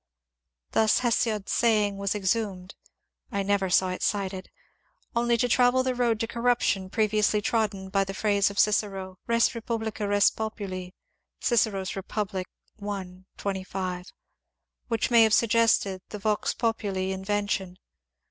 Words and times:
Thus 0.71 1.01
Hesiod's 1.01 1.51
saying 1.51 1.97
was 1.99 2.15
exhumed 2.15 2.73
(I 3.31 3.43
never 3.43 3.69
saw 3.69 3.89
it 3.89 4.01
cited) 4.01 4.49
only 5.15 5.37
to 5.37 5.47
travel 5.47 5.83
the 5.83 5.93
road 5.93 6.19
to 6.21 6.27
corruption 6.27 6.89
pre 6.89 7.07
viously 7.07 7.39
trodden 7.43 7.89
by 7.89 8.03
the 8.05 8.15
phrase 8.15 8.49
of 8.49 8.57
Cicero," 8.57 9.19
Res 9.27 9.47
publica 9.49 10.07
res 10.07 10.31
populi" 10.31 10.89
(Cic. 11.39 11.71
Rep. 11.71 12.17
i, 12.33 13.23
25), 13.37 14.11
which 14.87 15.11
may 15.11 15.21
have 15.21 15.35
suggested 15.35 16.01
the 16.09 16.17
Vox 16.17 16.55
populi 16.55 17.11
invention. 17.11 17.77